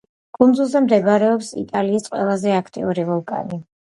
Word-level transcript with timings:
კუნძულზე 0.35 0.79
მდებარეობს 0.85 1.49
იტალიის 1.63 2.07
ყველაზე 2.15 2.55
აქტიური 2.61 3.05
ვულკანი. 3.11 3.61